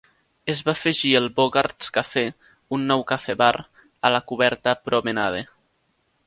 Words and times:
Es 0.51 0.61
va 0.67 0.73
afegir 0.77 1.11
el 1.19 1.27
"Bogart's 1.39 1.91
Cafe", 1.97 2.23
un 2.77 2.87
nou 2.93 3.05
cafè 3.13 3.37
bar, 3.43 3.51
a 4.11 4.13
la 4.17 4.23
coberta 4.33 4.75
Promenade. 4.89 5.45